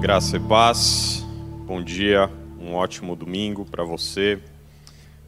[0.00, 1.26] Graça e paz,
[1.66, 4.40] bom dia, um ótimo domingo para você,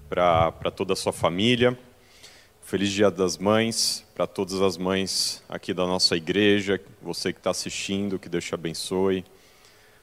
[0.09, 1.79] para toda a sua família.
[2.63, 7.51] Feliz Dia das Mães, para todas as mães aqui da nossa igreja, você que está
[7.51, 9.27] assistindo, que Deus te abençoe.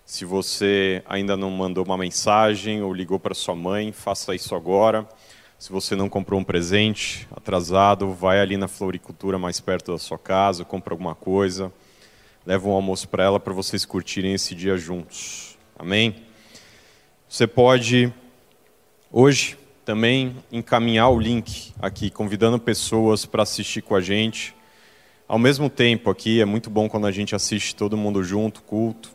[0.05, 5.09] Se você ainda não mandou uma mensagem ou ligou para sua mãe, faça isso agora.
[5.57, 10.19] Se você não comprou um presente atrasado, vai ali na floricultura mais perto da sua
[10.19, 11.73] casa, compra alguma coisa,
[12.49, 15.55] leva um almoço para ela para vocês curtirem esse dia juntos.
[15.77, 16.15] Amém?
[17.29, 18.11] Você pode
[19.11, 19.55] hoje
[19.85, 24.55] também encaminhar o link aqui, convidando pessoas para assistir com a gente.
[25.27, 29.11] Ao mesmo tempo aqui, é muito bom quando a gente assiste todo mundo junto, culto.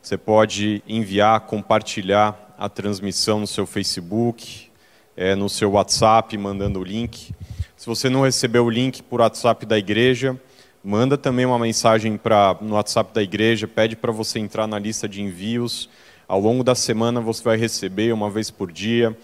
[0.00, 4.70] Você pode enviar, compartilhar a transmissão no seu Facebook,
[5.16, 7.34] é, no seu WhatsApp, mandando o link.
[7.76, 10.40] Se você não recebeu o link por WhatsApp da igreja,
[10.88, 15.06] manda também uma mensagem pra, no WhatsApp da igreja, pede para você entrar na lista
[15.06, 15.86] de envios.
[16.26, 19.14] Ao longo da semana você vai receber, uma vez por dia,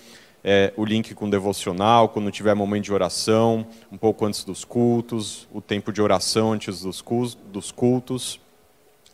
[0.44, 5.48] é, o link com devocional, quando tiver momento de oração, um pouco antes dos cultos,
[5.54, 8.38] o tempo de oração antes dos cultos.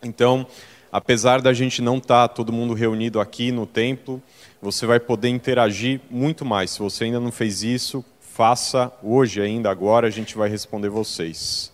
[0.02, 0.44] Então,
[0.90, 4.20] apesar da gente não estar tá todo mundo reunido aqui no templo,
[4.60, 6.72] você vai poder interagir muito mais.
[6.72, 11.70] Se você ainda não fez isso, faça hoje ainda, agora a gente vai responder vocês.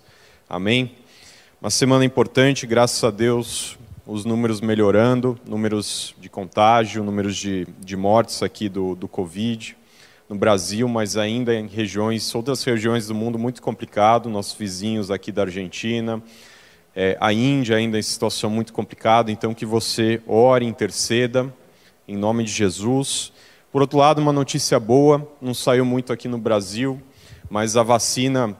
[0.48, 0.92] Amém?
[1.60, 7.96] Uma semana importante, graças a Deus, os números melhorando, números de contágio, números de, de
[7.96, 9.76] mortes aqui do, do Covid
[10.28, 15.32] no Brasil, mas ainda em regiões, outras regiões do mundo muito complicado, nossos vizinhos aqui
[15.32, 16.22] da Argentina,
[16.94, 21.52] é, a Índia ainda em situação muito complicada, então que você ore, interceda,
[22.06, 23.32] em nome de Jesus.
[23.72, 27.02] Por outro lado, uma notícia boa, não saiu muito aqui no Brasil,
[27.50, 28.56] mas a vacina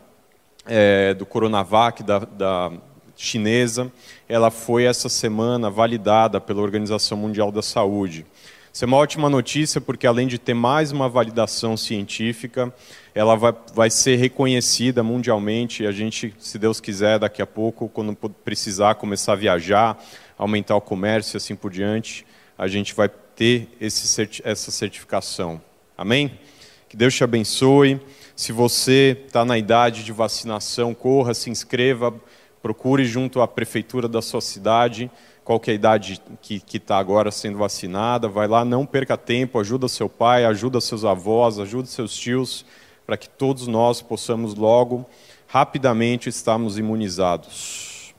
[0.67, 2.73] é, do Coronavac, da, da
[3.17, 3.91] chinesa,
[4.29, 8.27] ela foi essa semana validada pela Organização Mundial da Saúde.
[8.73, 12.71] Isso é uma ótima notícia, porque além de ter mais uma validação científica,
[13.15, 15.83] ela vai, vai ser reconhecida mundialmente.
[15.83, 19.99] E a gente, se Deus quiser, daqui a pouco, quando precisar começar a viajar,
[20.37, 22.27] aumentar o comércio e assim por diante,
[22.59, 25.59] a gente vai ter esse, essa certificação.
[25.97, 26.39] Amém?
[26.87, 27.99] Que Deus te abençoe.
[28.37, 32.15] Se você está na idade de vacinação, corra, se inscreva,
[32.61, 35.11] procure junto à prefeitura da sua cidade
[35.43, 39.89] qual é a idade que está agora sendo vacinada, vai lá, não perca tempo, ajuda
[39.89, 42.67] seu pai, ajuda seus avós, ajuda seus tios,
[43.07, 45.07] para que todos nós possamos logo,
[45.47, 48.13] rapidamente, estarmos imunizados.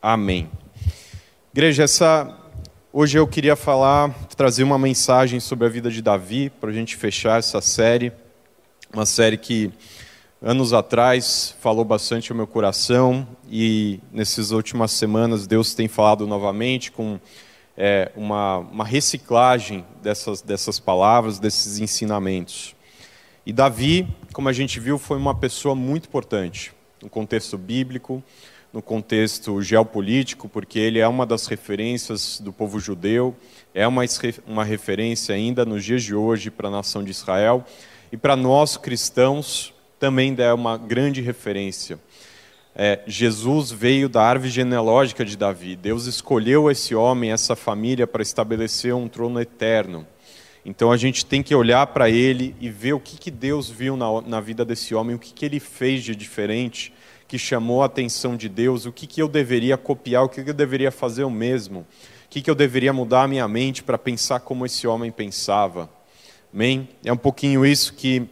[0.00, 0.50] Amém.
[1.52, 2.38] Igreja, essa,
[2.92, 6.94] hoje eu queria falar, trazer uma mensagem sobre a vida de Davi, para a gente
[6.96, 8.12] fechar essa série,
[8.94, 9.72] uma série que
[10.40, 16.92] anos atrás falou bastante ao meu coração e nessas últimas semanas Deus tem falado novamente
[16.92, 17.18] com
[17.76, 22.76] é, uma, uma reciclagem dessas, dessas palavras, desses ensinamentos.
[23.44, 26.72] E Davi, como a gente viu, foi uma pessoa muito importante
[27.02, 28.22] no contexto bíblico,
[28.72, 33.34] no contexto geopolítico, porque ele é uma das referências do povo judeu,
[33.74, 34.02] é uma,
[34.46, 37.64] uma referência ainda nos dias de hoje para a nação de Israel.
[38.14, 41.98] E para nós cristãos, também é uma grande referência.
[42.72, 45.74] É, Jesus veio da árvore genealógica de Davi.
[45.74, 50.06] Deus escolheu esse homem, essa família, para estabelecer um trono eterno.
[50.64, 53.96] Então a gente tem que olhar para ele e ver o que, que Deus viu
[53.96, 56.94] na, na vida desse homem, o que, que ele fez de diferente,
[57.26, 60.50] que chamou a atenção de Deus, o que, que eu deveria copiar, o que, que
[60.50, 63.98] eu deveria fazer o mesmo, o que, que eu deveria mudar a minha mente para
[63.98, 65.90] pensar como esse homem pensava.
[66.54, 66.88] Amém?
[67.04, 68.28] É um pouquinho isso que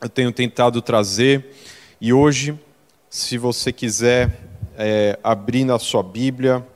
[0.00, 1.54] eu tenho tentado trazer.
[2.00, 2.58] E hoje,
[3.10, 4.34] se você quiser
[4.78, 6.66] é, abrir na sua Bíblia,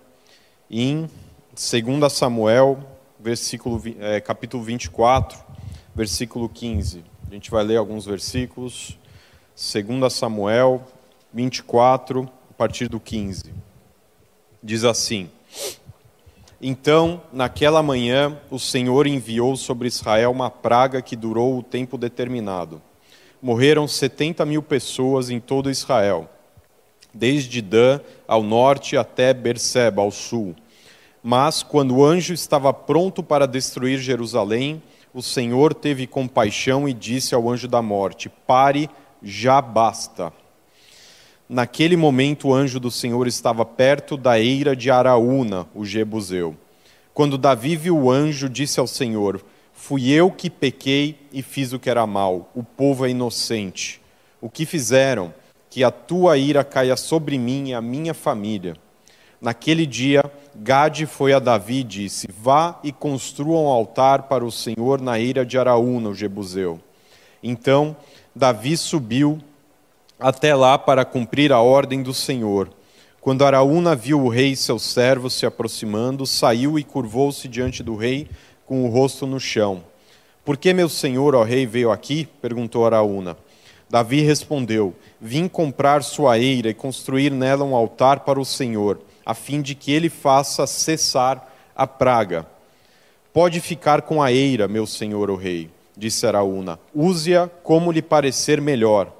[0.70, 1.08] em
[1.54, 2.86] 2 Samuel,
[3.18, 5.38] versículo, é, capítulo 24,
[5.94, 7.02] versículo 15.
[7.30, 8.98] A gente vai ler alguns versículos.
[9.56, 10.86] 2 Samuel
[11.32, 13.44] 24, a partir do 15.
[14.62, 15.30] Diz assim:
[16.66, 22.80] Então, naquela manhã, o Senhor enviou sobre Israel uma praga que durou o tempo determinado
[23.44, 26.30] morreram 70 mil pessoas em todo Israel,
[27.12, 30.56] desde Dan ao norte até Berseba ao sul.
[31.22, 37.34] Mas quando o anjo estava pronto para destruir Jerusalém, o Senhor teve compaixão e disse
[37.34, 38.88] ao anjo da morte: Pare,
[39.22, 40.32] já basta.
[41.48, 46.56] Naquele momento, o anjo do Senhor estava perto da eira de Araúna, o Jebuseu.
[47.12, 49.44] Quando Davi viu o anjo, disse ao Senhor:
[49.74, 52.50] Fui eu que pequei e fiz o que era mal.
[52.54, 54.00] O povo é inocente.
[54.40, 55.34] O que fizeram?
[55.68, 58.74] Que a tua ira caia sobre mim e a minha família.
[59.38, 60.24] Naquele dia,
[60.54, 65.20] Gade foi a Davi e disse: Vá e construa um altar para o Senhor na
[65.20, 66.80] eira de Araúna, o Jebuseu.
[67.42, 67.94] Então
[68.34, 69.38] Davi subiu
[70.18, 72.70] até lá para cumprir a ordem do Senhor.
[73.20, 77.96] Quando Araúna viu o rei e seus servos se aproximando, saiu e curvou-se diante do
[77.96, 78.28] rei
[78.66, 79.82] com o rosto no chão.
[80.44, 82.28] Por que meu senhor, ó rei, veio aqui?
[82.42, 83.36] perguntou Araúna.
[83.88, 89.32] Davi respondeu: Vim comprar sua eira e construir nela um altar para o Senhor, a
[89.32, 92.46] fim de que ele faça cessar a praga.
[93.32, 96.78] Pode ficar com a eira, meu senhor, o rei, disse Araúna.
[96.94, 99.12] Use-a como lhe parecer melhor.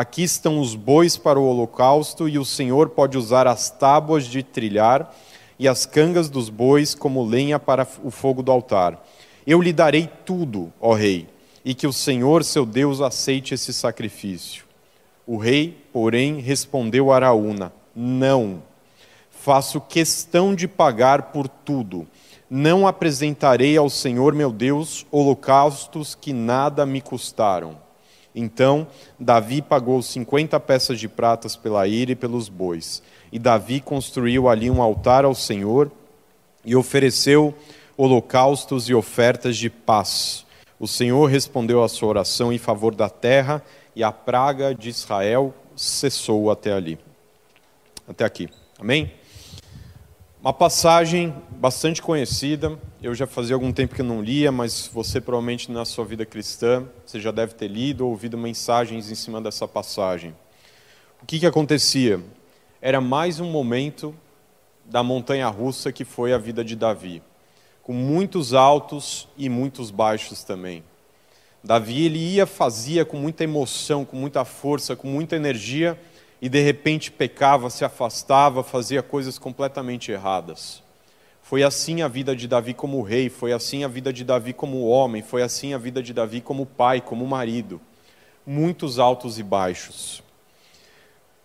[0.00, 4.42] Aqui estão os bois para o holocausto, e o Senhor pode usar as tábuas de
[4.42, 5.14] trilhar
[5.58, 9.06] e as cangas dos bois como lenha para o fogo do altar.
[9.46, 11.28] Eu lhe darei tudo, ó rei,
[11.62, 14.64] e que o Senhor, seu Deus, aceite esse sacrifício.
[15.26, 18.62] O rei, porém, respondeu a Araúna: Não,
[19.30, 22.08] faço questão de pagar por tudo.
[22.48, 27.89] Não apresentarei ao Senhor meu Deus holocaustos que nada me custaram.
[28.34, 28.86] Então
[29.18, 33.02] Davi pagou cinquenta peças de pratas pela ira e pelos bois.
[33.32, 35.90] E Davi construiu ali um altar ao Senhor
[36.64, 37.54] e ofereceu
[37.96, 40.46] holocaustos e ofertas de paz.
[40.78, 43.62] O Senhor respondeu à sua oração em favor da terra
[43.94, 46.98] e a praga de Israel cessou até ali.
[48.08, 48.48] Até aqui.
[48.78, 49.12] Amém?
[50.42, 55.70] Uma passagem bastante conhecida, eu já fazia algum tempo que não lia, mas você provavelmente
[55.70, 59.68] na sua vida cristã, você já deve ter lido ou ouvido mensagens em cima dessa
[59.68, 60.34] passagem.
[61.22, 62.22] O que, que acontecia?
[62.80, 64.14] Era mais um momento
[64.86, 67.22] da montanha russa que foi a vida de Davi,
[67.82, 70.82] com muitos altos e muitos baixos também.
[71.62, 76.00] Davi ele ia, fazia com muita emoção, com muita força, com muita energia,
[76.40, 80.82] e de repente pecava, se afastava, fazia coisas completamente erradas.
[81.42, 84.86] Foi assim a vida de Davi como rei, foi assim a vida de Davi como
[84.86, 87.80] homem, foi assim a vida de Davi como pai, como marido.
[88.46, 90.22] Muitos altos e baixos.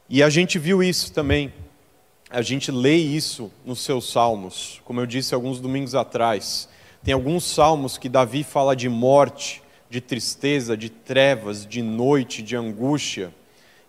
[0.07, 1.51] E a gente viu isso também.
[2.29, 6.69] A gente lê isso nos seus salmos, como eu disse alguns domingos atrás.
[7.03, 12.55] Tem alguns salmos que Davi fala de morte, de tristeza, de trevas, de noite, de
[12.55, 13.33] angústia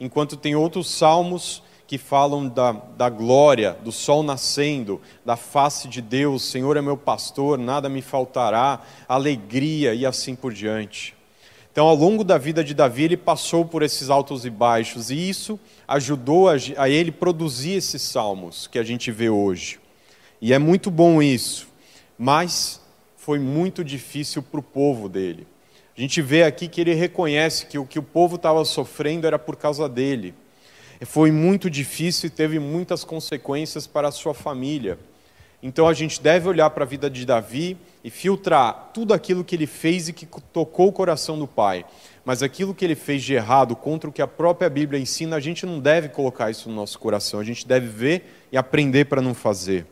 [0.01, 6.03] enquanto tem outros salmos que falam da, da glória, do sol nascendo, da face de
[6.03, 11.15] Deus, Senhor é meu pastor, nada me faltará, alegria e assim por diante.
[11.71, 15.29] Então, ao longo da vida de Davi, ele passou por esses altos e baixos, e
[15.29, 19.79] isso ajudou a, a ele produzir esses salmos que a gente vê hoje.
[20.41, 21.69] E é muito bom isso,
[22.19, 22.81] mas
[23.17, 25.47] foi muito difícil para o povo dele.
[25.97, 29.39] A gente vê aqui que ele reconhece que o que o povo estava sofrendo era
[29.39, 30.35] por causa dele.
[31.03, 34.99] Foi muito difícil e teve muitas consequências para a sua família.
[35.63, 39.55] Então a gente deve olhar para a vida de Davi e filtrar tudo aquilo que
[39.55, 41.85] ele fez e que tocou o coração do pai.
[42.25, 45.41] Mas aquilo que ele fez de errado contra o que a própria Bíblia ensina, a
[45.41, 47.41] gente não deve colocar isso no nosso coração.
[47.41, 49.87] A gente deve ver e aprender para não fazer.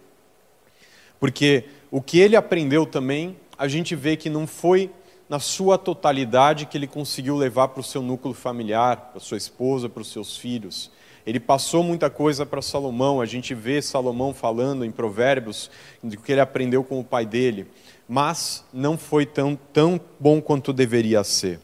[1.19, 4.91] Porque o que ele aprendeu também, a gente vê que não foi
[5.29, 9.89] na sua totalidade que ele conseguiu levar para o seu núcleo familiar, para sua esposa,
[9.89, 10.91] para os seus filhos.
[11.27, 15.71] Ele passou muita coisa para Salomão, a gente vê Salomão falando em Provérbios
[16.03, 17.67] do que ele aprendeu com o pai dele,
[18.07, 21.61] mas não foi tão, tão bom quanto deveria ser.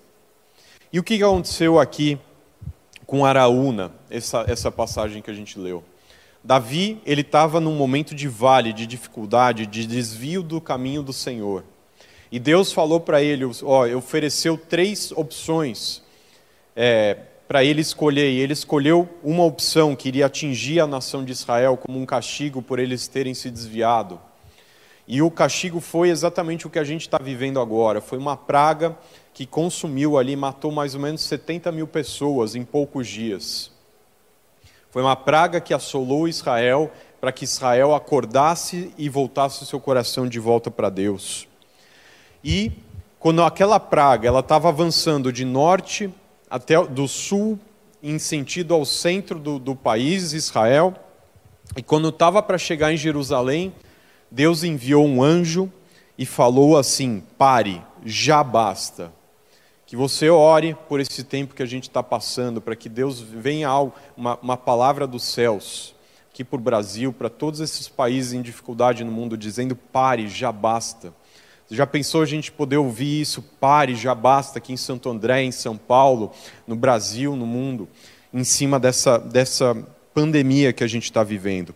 [0.90, 2.18] E o que aconteceu aqui
[3.04, 5.84] com Araúna, essa, essa passagem que a gente leu?
[6.42, 11.64] Davi, ele estava num momento de vale, de dificuldade, de desvio do caminho do Senhor.
[12.32, 16.02] E Deus falou para ele, ó, ofereceu três opções
[16.76, 17.16] é,
[17.48, 18.30] para ele escolher.
[18.30, 22.62] E ele escolheu uma opção que iria atingir a nação de Israel como um castigo
[22.62, 24.20] por eles terem se desviado.
[25.08, 28.00] E o castigo foi exatamente o que a gente está vivendo agora.
[28.00, 28.96] Foi uma praga
[29.34, 33.72] que consumiu ali, matou mais ou menos 70 mil pessoas em poucos dias.
[34.90, 40.28] Foi uma praga que assolou Israel para que Israel acordasse e voltasse o seu coração
[40.28, 41.49] de volta para Deus.
[42.42, 42.72] E
[43.18, 46.12] quando aquela praga ela estava avançando de norte
[46.48, 47.58] até do sul
[48.02, 50.94] em sentido ao centro do, do país, Israel,
[51.76, 53.72] e quando estava para chegar em Jerusalém,
[54.30, 55.70] Deus enviou um anjo
[56.16, 59.12] e falou assim: pare, já basta.
[59.86, 63.70] Que você ore por esse tempo que a gente está passando, para que Deus venha
[64.16, 65.94] uma, uma palavra dos céus,
[66.32, 70.50] aqui para o Brasil, para todos esses países em dificuldade no mundo, dizendo: pare, já
[70.50, 71.12] basta.
[71.70, 73.40] Já pensou a gente poder ouvir isso?
[73.42, 76.32] Pare, já basta aqui em Santo André, em São Paulo,
[76.66, 77.88] no Brasil, no mundo,
[78.34, 79.76] em cima dessa, dessa
[80.12, 81.72] pandemia que a gente está vivendo.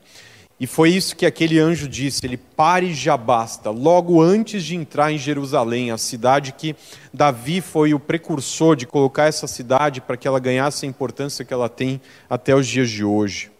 [0.58, 5.12] E foi isso que aquele anjo disse: ele pare já basta, logo antes de entrar
[5.12, 6.74] em Jerusalém, a cidade que
[7.12, 11.54] Davi foi o precursor de colocar essa cidade para que ela ganhasse a importância que
[11.54, 13.50] ela tem até os dias de hoje.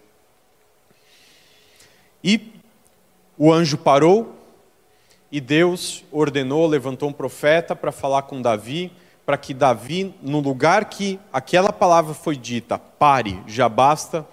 [2.21, 2.53] E
[3.37, 4.35] o anjo parou,
[5.31, 8.91] e Deus ordenou, levantou um profeta para falar com Davi,
[9.25, 14.25] para que Davi, no lugar que aquela palavra foi dita, pare, já basta,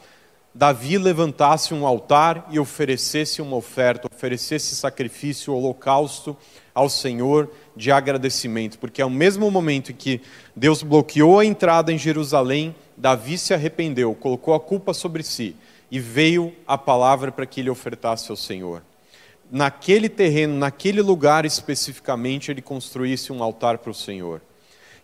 [0.55, 6.37] Davi levantasse um altar e oferecesse uma oferta, oferecesse sacrifício, holocausto
[6.75, 10.21] ao Senhor de agradecimento, porque ao mesmo momento em que
[10.55, 15.57] Deus bloqueou a entrada em Jerusalém, Davi se arrependeu, colocou a culpa sobre si
[15.91, 18.83] e veio a palavra para que ele ofertasse ao Senhor.
[19.55, 24.41] Naquele terreno, naquele lugar especificamente, ele construísse um altar para o Senhor.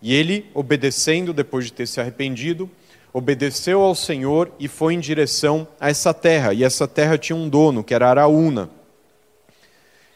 [0.00, 2.70] E ele, obedecendo, depois de ter se arrependido,
[3.12, 6.54] obedeceu ao Senhor e foi em direção a essa terra.
[6.54, 8.70] E essa terra tinha um dono, que era Araúna.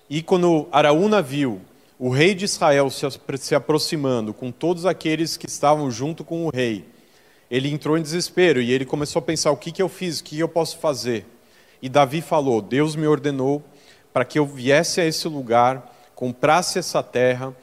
[0.09, 1.61] E quando Araúna viu
[1.99, 6.87] o rei de Israel se aproximando com todos aqueles que estavam junto com o rei,
[7.51, 10.25] ele entrou em desespero e ele começou a pensar: o que, que eu fiz, o
[10.25, 11.27] que eu posso fazer?
[11.83, 13.62] E Davi falou: Deus me ordenou
[14.12, 17.54] para que eu viesse a esse lugar, comprasse essa terra,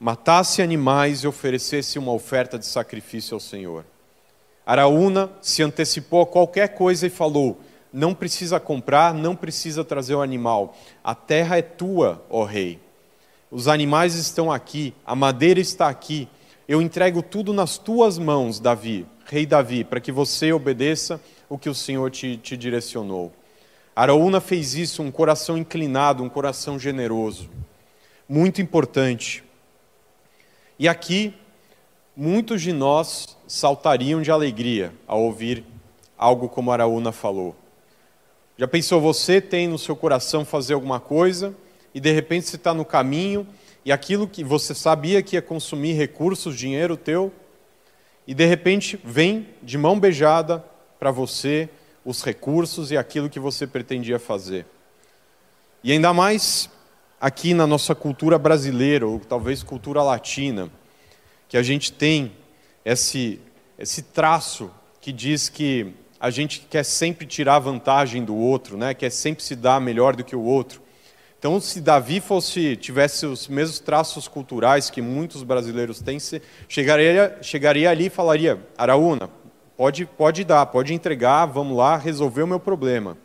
[0.00, 3.84] matasse animais e oferecesse uma oferta de sacrifício ao Senhor.
[4.64, 7.60] Araúna se antecipou a qualquer coisa e falou:
[7.92, 10.76] Não precisa comprar, não precisa trazer o animal.
[11.02, 12.80] A terra é tua, ó rei.
[13.50, 16.28] Os animais estão aqui, a madeira está aqui.
[16.66, 21.68] Eu entrego tudo nas tuas mãos, Davi, rei Davi, para que você obedeça o que
[21.68, 23.30] o Senhor te, te direcionou.
[23.94, 27.50] Araúna fez isso, um coração inclinado, um coração generoso.
[28.26, 29.44] Muito importante.
[30.78, 31.34] E aqui,
[32.16, 35.64] muitos de nós saltariam de alegria ao ouvir
[36.16, 37.54] algo como Araúna falou.
[38.56, 41.54] Já pensou, você tem no seu coração fazer alguma coisa
[41.94, 43.46] e de repente você está no caminho
[43.84, 47.32] e aquilo que você sabia que ia consumir recursos, dinheiro teu,
[48.26, 50.64] e de repente vem de mão beijada
[50.98, 51.68] para você
[52.04, 54.66] os recursos e aquilo que você pretendia fazer.
[55.84, 56.68] E ainda mais
[57.20, 60.70] aqui na nossa cultura brasileira, ou talvez cultura latina,
[61.48, 62.32] que a gente tem
[62.84, 63.40] esse,
[63.78, 68.94] esse traço que diz que a gente quer sempre tirar vantagem do outro, né?
[68.94, 70.82] quer sempre se dar melhor do que o outro.
[71.38, 76.18] Então, se Davi fosse tivesse os mesmos traços culturais que muitos brasileiros têm,
[76.68, 79.28] chegaria, chegaria ali e falaria: Araúna,
[79.82, 83.18] pode, pode dar, pode entregar, vamos lá resolver o meu problema.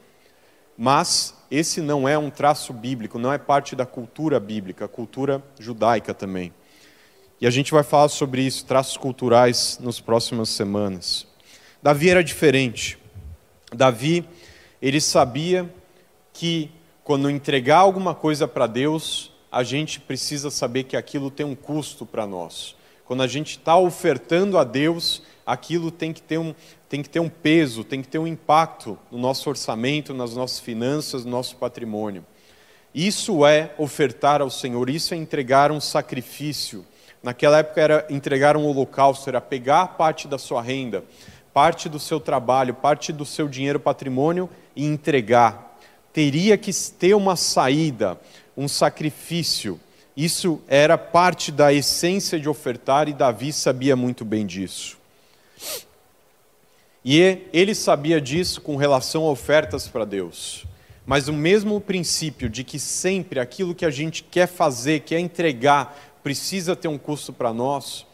[0.76, 6.16] Mas esse não é um traço bíblico, não é parte da cultura bíblica, cultura judaica
[6.16, 6.52] também.
[7.40, 11.28] E a gente vai falar sobre isso, traços culturais, nas próximas semanas.
[11.84, 12.98] Davi era diferente.
[13.72, 14.28] Davi,
[14.82, 15.72] ele sabia
[16.34, 16.72] que
[17.04, 22.04] quando entregar alguma coisa para Deus, a gente precisa saber que aquilo tem um custo
[22.04, 22.76] para nós.
[23.06, 26.54] Quando a gente está ofertando a Deus, aquilo tem que, ter um,
[26.88, 30.60] tem que ter um peso, tem que ter um impacto no nosso orçamento, nas nossas
[30.60, 32.24] finanças, no nosso patrimônio.
[32.94, 36.86] Isso é ofertar ao Senhor, isso é entregar um sacrifício
[37.22, 41.04] Naquela época era entregar um holocausto, era pegar parte da sua renda,
[41.54, 45.78] parte do seu trabalho, parte do seu dinheiro, patrimônio e entregar.
[46.14, 48.20] Teria que ter uma saída,
[48.56, 49.80] um sacrifício.
[50.16, 54.98] Isso era parte da essência de ofertar e Davi sabia muito bem disso.
[57.10, 60.66] E ele sabia disso com relação a ofertas para Deus.
[61.06, 65.98] Mas o mesmo princípio de que sempre aquilo que a gente quer fazer, quer entregar,
[66.22, 68.06] precisa ter um custo para nós,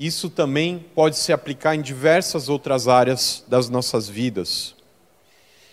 [0.00, 4.74] isso também pode se aplicar em diversas outras áreas das nossas vidas.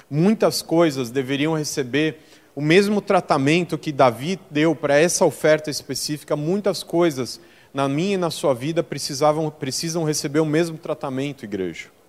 [0.10, 2.18] Muitas coisas deveriam receber
[2.54, 7.40] o mesmo tratamento que Davi deu para essa oferta específica, muitas coisas
[7.74, 12.01] na minha e na sua vida precisavam, precisam receber o mesmo tratamento, igreja.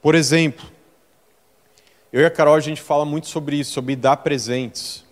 [0.00, 0.66] Por exemplo,
[2.12, 5.06] eu e a Carol a gente fala muito sobre isso, sobre dar presentes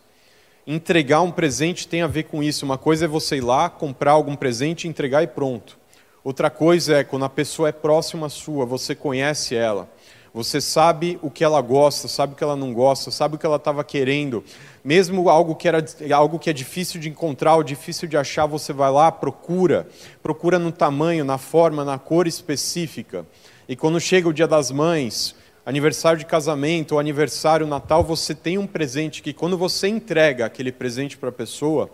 [0.66, 2.64] entregar um presente tem a ver com isso.
[2.64, 5.78] Uma coisa é você ir lá, comprar algum presente, entregar e pronto.
[6.24, 9.88] Outra coisa é quando a pessoa é próxima sua, você conhece ela,
[10.34, 13.46] você sabe o que ela gosta, sabe o que ela não gosta, sabe o que
[13.46, 14.42] ela estava querendo.
[14.84, 18.72] Mesmo algo que, era, algo que é difícil de encontrar ou difícil de achar, você
[18.72, 19.86] vai lá, procura.
[20.20, 23.24] Procura no tamanho, na forma, na cor específica.
[23.68, 28.58] E quando chega o dia das mães, aniversário de casamento ou aniversário, Natal, você tem
[28.58, 31.90] um presente que quando você entrega aquele presente para a pessoa,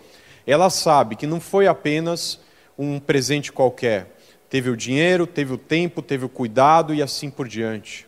[0.46, 2.38] ela sabe que não foi apenas
[2.78, 4.18] um presente qualquer.
[4.50, 8.06] Teve o dinheiro, teve o tempo, teve o cuidado e assim por diante.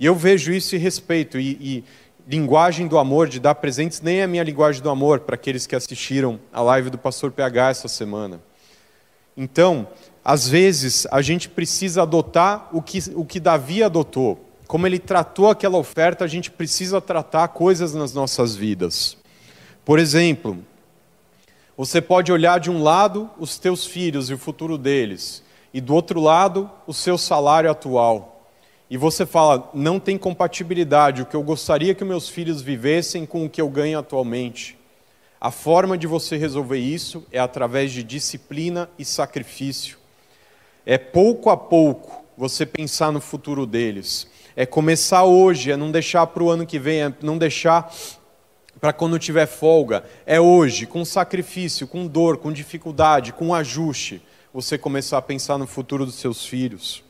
[0.00, 1.38] E eu vejo isso e respeito.
[1.38, 1.84] E, e,
[2.26, 5.66] linguagem do amor, de dar presentes, nem é a minha linguagem do amor, para aqueles
[5.66, 8.40] que assistiram a live do Pastor PH essa semana.
[9.36, 9.88] Então,
[10.24, 14.44] às vezes, a gente precisa adotar o que, o que Davi adotou.
[14.66, 19.16] Como ele tratou aquela oferta, a gente precisa tratar coisas nas nossas vidas.
[19.84, 20.58] Por exemplo,
[21.76, 25.94] você pode olhar de um lado os teus filhos e o futuro deles, e do
[25.94, 28.46] outro lado o seu salário atual.
[28.90, 33.44] E você fala, não tem compatibilidade, o que eu gostaria que meus filhos vivessem com
[33.44, 34.78] o que eu ganho atualmente.
[35.40, 39.97] A forma de você resolver isso é através de disciplina e sacrifício.
[40.90, 44.26] É pouco a pouco você pensar no futuro deles.
[44.56, 47.94] É começar hoje, é não deixar para o ano que vem, é não deixar
[48.80, 54.78] para quando tiver folga, é hoje, com sacrifício, com dor, com dificuldade, com ajuste, você
[54.78, 57.04] começar a pensar no futuro dos seus filhos.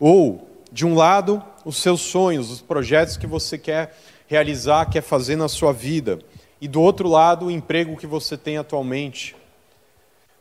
[0.00, 5.36] Ou, de um lado, os seus sonhos, os projetos que você quer realizar, quer fazer
[5.36, 6.18] na sua vida,
[6.60, 9.36] e do outro lado, o emprego que você tem atualmente.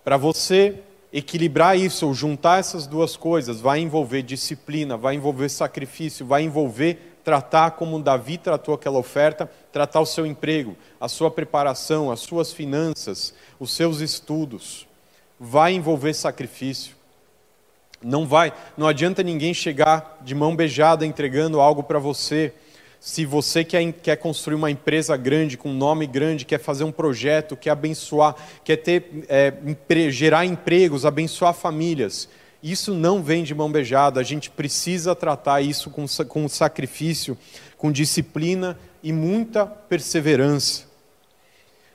[0.04, 6.26] Para você equilibrar isso, ou juntar essas duas coisas, vai envolver disciplina, vai envolver sacrifício,
[6.26, 12.10] vai envolver tratar como Davi tratou aquela oferta, tratar o seu emprego, a sua preparação,
[12.10, 14.88] as suas finanças, os seus estudos.
[15.38, 16.96] Vai envolver sacrifício.
[18.02, 22.54] Não vai, não adianta ninguém chegar de mão beijada entregando algo para você.
[23.00, 26.92] Se você quer, quer construir uma empresa grande, com um nome grande, quer fazer um
[26.92, 29.54] projeto, quer abençoar, quer ter, é,
[30.10, 32.28] gerar empregos, abençoar famílias,
[32.62, 37.38] isso não vem de mão beijada, a gente precisa tratar isso com, com sacrifício,
[37.78, 40.86] com disciplina e muita perseverança.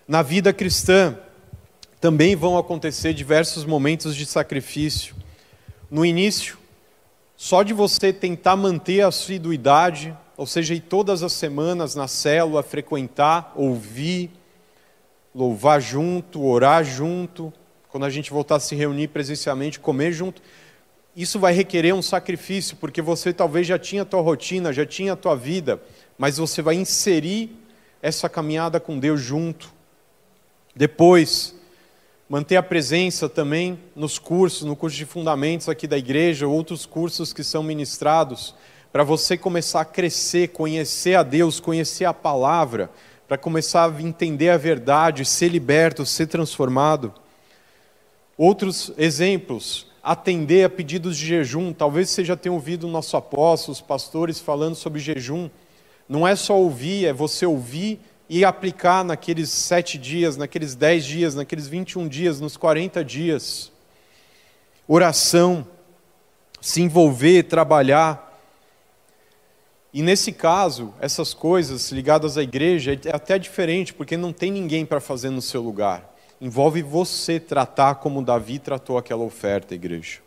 [0.06, 1.18] Na vida cristã,
[2.00, 5.14] também vão acontecer diversos momentos de sacrifício.
[5.90, 6.58] No início,
[7.36, 12.62] só de você tentar manter a assiduidade, ou seja, ir todas as semanas na célula,
[12.62, 14.30] frequentar, ouvir,
[15.34, 17.52] louvar junto, orar junto,
[17.88, 20.40] quando a gente voltar a se reunir presencialmente, comer junto,
[21.14, 25.12] isso vai requerer um sacrifício, porque você talvez já tinha a tua rotina, já tinha
[25.12, 25.80] a tua vida,
[26.16, 27.54] mas você vai inserir
[28.00, 29.70] essa caminhada com Deus junto.
[30.74, 31.54] Depois,
[32.26, 37.30] manter a presença também nos cursos, no curso de fundamentos aqui da igreja, outros cursos
[37.30, 38.54] que são ministrados,
[38.92, 42.90] para você começar a crescer, conhecer a Deus, conhecer a palavra,
[43.26, 47.14] para começar a entender a verdade, ser liberto, ser transformado.
[48.36, 51.72] Outros exemplos, atender a pedidos de jejum.
[51.72, 55.48] Talvez você já tenha ouvido o nosso apóstolo, os pastores falando sobre jejum.
[56.06, 61.34] Não é só ouvir, é você ouvir e aplicar naqueles sete dias, naqueles dez dias,
[61.34, 63.72] naqueles 21 dias, nos 40 dias.
[64.86, 65.66] Oração,
[66.60, 68.31] se envolver, trabalhar.
[69.92, 74.86] E nesse caso, essas coisas ligadas à igreja é até diferente, porque não tem ninguém
[74.86, 80.18] para fazer no seu lugar envolve você tratar como Davi tratou aquela oferta, igreja.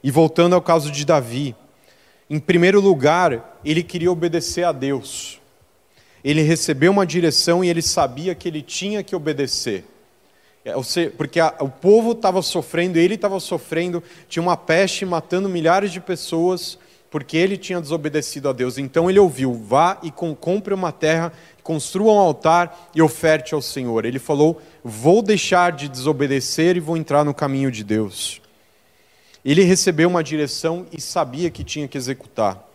[0.00, 1.56] E voltando ao caso de Davi,
[2.30, 5.40] em primeiro lugar, ele queria obedecer a Deus.
[6.22, 9.84] Ele recebeu uma direção e ele sabia que ele tinha que obedecer.
[10.64, 10.72] É,
[11.16, 16.78] porque o povo estava sofrendo, ele estava sofrendo, tinha uma peste matando milhares de pessoas,
[17.10, 18.78] porque ele tinha desobedecido a Deus.
[18.78, 24.04] Então ele ouviu: vá e compre uma terra, construa um altar e oferte ao Senhor.
[24.04, 28.40] Ele falou: vou deixar de desobedecer e vou entrar no caminho de Deus.
[29.44, 32.68] Ele recebeu uma direção e sabia que tinha que executar.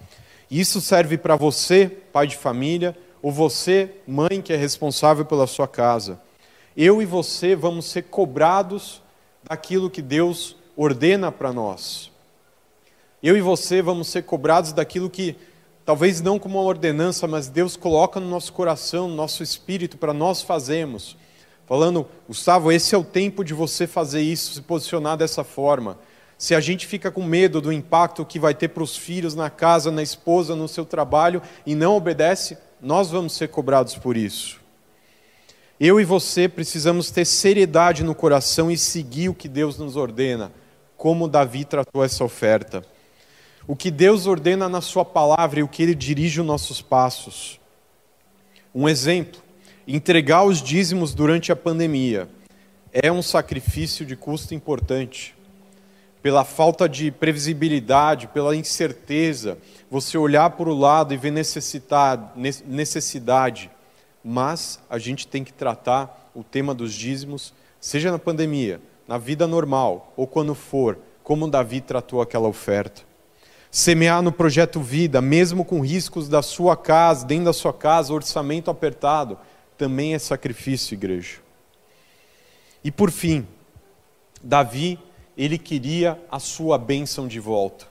[0.49, 5.67] Isso serve para você, pai de família, ou você, mãe que é responsável pela sua
[5.67, 6.19] casa.
[6.75, 9.01] Eu e você vamos ser cobrados
[9.43, 12.11] daquilo que Deus ordena para nós.
[13.25, 15.35] Eu e você vamos ser cobrados daquilo que,
[15.83, 20.13] talvez não como uma ordenança, mas Deus coloca no nosso coração, no nosso espírito, para
[20.13, 21.17] nós fazermos.
[21.65, 25.97] Falando, Gustavo, esse é o tempo de você fazer isso, se posicionar dessa forma.
[26.37, 29.49] Se a gente fica com medo do impacto que vai ter para os filhos na
[29.49, 34.61] casa, na esposa, no seu trabalho e não obedece, nós vamos ser cobrados por isso.
[35.79, 40.51] Eu e você precisamos ter seriedade no coração e seguir o que Deus nos ordena,
[40.95, 42.85] como Davi tratou essa oferta
[43.67, 47.59] o que Deus ordena na Sua palavra e o que Ele dirige os nossos passos.
[48.73, 49.41] Um exemplo:
[49.87, 52.29] entregar os dízimos durante a pandemia
[52.91, 55.35] é um sacrifício de custo importante.
[56.21, 59.59] Pela falta de previsibilidade, pela incerteza,
[59.91, 63.69] você olhar para o lado e ver necessidade.
[64.23, 69.45] Mas a gente tem que tratar o tema dos dízimos, seja na pandemia, na vida
[69.45, 73.03] normal ou quando for, como Davi tratou aquela oferta.
[73.75, 78.71] Semear no projeto Vida, mesmo com riscos da sua casa, dentro da sua casa, orçamento
[78.71, 79.37] apertado,
[79.77, 81.39] também é sacrifício, igreja.
[82.81, 83.45] E por fim,
[84.41, 84.97] Davi,
[85.37, 87.85] ele queria a sua bênção de volta.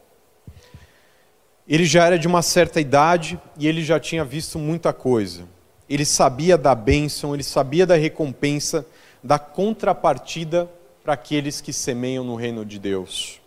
[1.68, 5.46] Ele já era de uma certa idade e ele já tinha visto muita coisa.
[5.86, 8.86] Ele sabia da bênção, ele sabia da recompensa,
[9.22, 10.66] da contrapartida
[11.02, 13.43] para aqueles que semeiam no reino de Deus.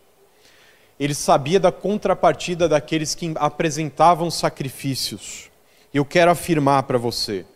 [0.98, 5.50] Ele sabia da contrapartida daqueles que apresentavam sacrifícios.
[5.94, 7.46] Eu quero afirmar para você: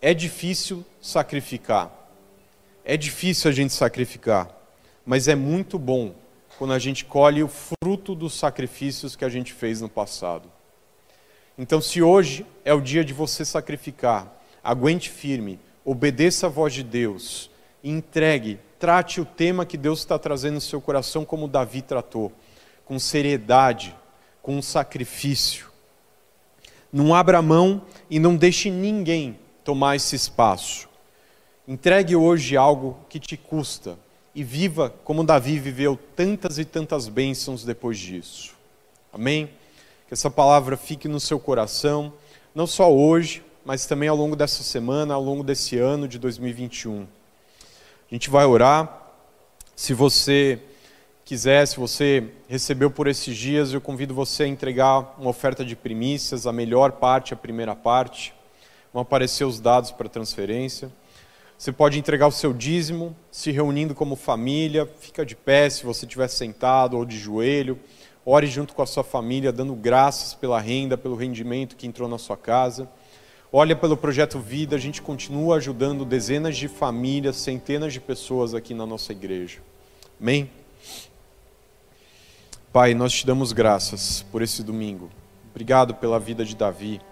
[0.00, 1.90] é difícil sacrificar.
[2.84, 4.50] É difícil a gente sacrificar,
[5.06, 6.12] mas é muito bom
[6.58, 10.50] quando a gente colhe o fruto dos sacrifícios que a gente fez no passado.
[11.56, 14.26] Então, se hoje é o dia de você sacrificar,
[14.64, 17.50] aguente firme, obedeça a voz de Deus,
[17.84, 22.32] entregue, trate o tema que Deus está trazendo no seu coração, como Davi tratou,
[22.92, 23.96] com seriedade,
[24.42, 25.68] com sacrifício.
[26.92, 30.90] Não abra mão e não deixe ninguém tomar esse espaço.
[31.66, 33.98] Entregue hoje algo que te custa
[34.34, 38.54] e viva como Davi viveu tantas e tantas bênçãos depois disso.
[39.10, 39.46] Amém?
[40.06, 42.12] Que essa palavra fique no seu coração,
[42.54, 47.04] não só hoje, mas também ao longo dessa semana, ao longo desse ano de 2021.
[47.04, 49.00] A gente vai orar.
[49.74, 50.60] Se você
[51.32, 55.74] quiser, se você recebeu por esses dias, eu convido você a entregar uma oferta de
[55.74, 58.34] primícias, a melhor parte, a primeira parte.
[58.92, 60.92] Vão aparecer os dados para transferência.
[61.56, 66.04] Você pode entregar o seu dízimo, se reunindo como família, fica de pé se você
[66.04, 67.80] estiver sentado ou de joelho.
[68.26, 72.18] Ore junto com a sua família, dando graças pela renda, pelo rendimento que entrou na
[72.18, 72.86] sua casa.
[73.50, 78.74] Olha pelo projeto Vida, a gente continua ajudando dezenas de famílias, centenas de pessoas aqui
[78.74, 79.60] na nossa igreja.
[80.20, 80.50] Amém?
[82.72, 85.10] Pai, nós te damos graças por esse domingo.
[85.50, 87.02] Obrigado pela vida de Davi.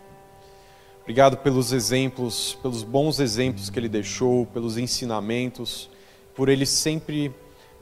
[1.03, 5.91] Obrigado pelos exemplos, pelos bons exemplos que ele deixou, pelos ensinamentos,
[6.35, 7.31] por ele sempre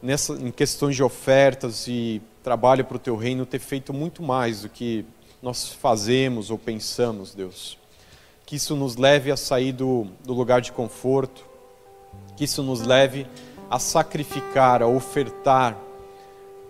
[0.03, 4.63] nessa em questões de ofertas e trabalho para o teu reino ter feito muito mais
[4.63, 5.07] do que
[5.41, 7.79] nós fazemos ou pensamos, Deus.
[8.45, 11.47] Que isso nos leve a sair do, do lugar de conforto,
[12.37, 13.25] que isso nos leve
[13.71, 15.79] a sacrificar, a ofertar,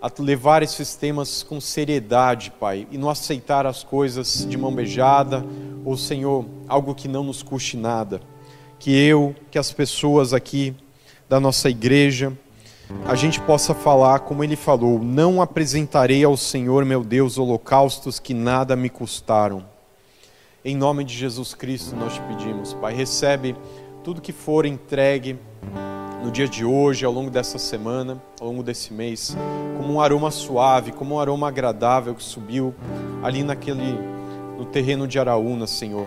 [0.01, 5.45] a levar esses temas com seriedade, Pai, e não aceitar as coisas de mão beijada,
[5.83, 8.21] ou Senhor, algo que não nos custe nada.
[8.77, 10.73] Que eu, que as pessoas aqui
[11.27, 12.31] da nossa igreja,
[13.05, 18.33] a gente possa falar como ele falou: Não apresentarei ao Senhor meu Deus holocaustos que
[18.33, 19.65] nada me custaram.
[20.63, 23.55] Em nome de Jesus Cristo nós te pedimos, Pai, recebe
[24.03, 25.37] tudo que for entregue
[26.23, 29.35] no dia de hoje, ao longo dessa semana, ao longo desse mês,
[29.77, 32.73] como um aroma suave, como um aroma agradável que subiu
[33.23, 33.97] ali naquele
[34.57, 36.05] no terreno de Araúna, Senhor.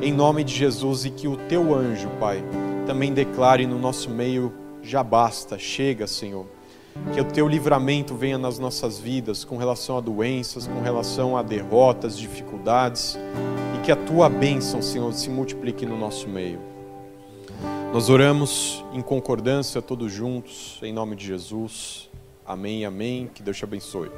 [0.00, 2.42] Em nome de Jesus e que o teu anjo, Pai,
[2.86, 4.52] também declare no nosso meio
[4.82, 6.46] já basta, chega, Senhor.
[7.12, 11.42] Que o teu livramento venha nas nossas vidas com relação a doenças, com relação a
[11.42, 13.18] derrotas, dificuldades,
[13.76, 16.73] e que a tua bênção, Senhor, se multiplique no nosso meio.
[17.94, 22.10] Nós oramos em concordância todos juntos, em nome de Jesus.
[22.44, 23.30] Amém, amém.
[23.32, 24.10] Que Deus te abençoe.